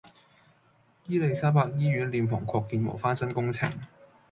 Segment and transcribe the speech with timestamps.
[1.05, 3.71] 伊利沙伯醫院殮房擴建和翻新工程